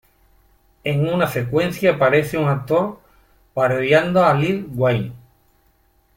En 0.83 1.07
una 1.13 1.27
secuencia 1.27 1.91
aparece 1.91 2.35
un 2.39 2.49
actor 2.49 2.97
parodiando 3.53 4.25
a 4.25 4.33
Lil 4.33 4.67
Wayne. 4.73 5.13